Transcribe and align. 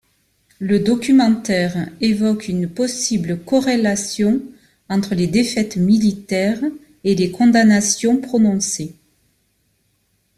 Le 0.57 0.79
documentaire 0.79 1.87
évoque 2.01 2.47
une 2.47 2.67
possible 2.67 3.39
corrélation 3.39 4.41
entre 4.89 5.13
les 5.13 5.27
défaites 5.27 5.77
militaires 5.77 6.63
et 7.03 7.13
les 7.13 7.29
condamnations 7.29 8.19
prononcées. 8.19 8.95